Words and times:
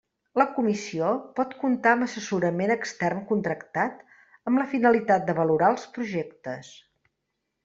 La 0.41 0.45
Comissió 0.53 1.09
pot 1.39 1.51
comptar 1.63 1.91
amb 1.97 2.05
assessorament 2.05 2.73
extern 2.77 3.21
contractat 3.33 4.01
amb 4.17 4.63
la 4.63 4.67
finalitat 4.75 5.29
de 5.29 5.37
valorar 5.45 5.71
els 5.77 5.87
projectes. 5.99 6.73